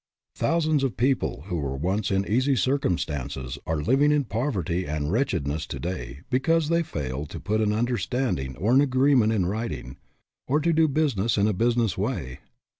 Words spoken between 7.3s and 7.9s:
put an